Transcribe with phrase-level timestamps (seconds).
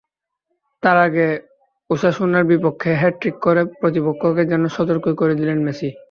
[0.83, 1.27] তার আগে
[1.89, 5.89] ওসাসুনার বিপক্ষে হ্যাটট্রিক করে প্রতিপক্ষকে যেন সতর্কই করে দিলেন মেসি।